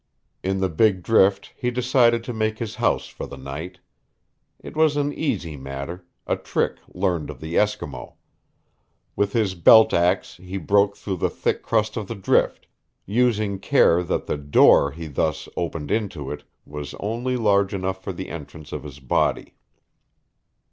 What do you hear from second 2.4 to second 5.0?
his house for the night. It was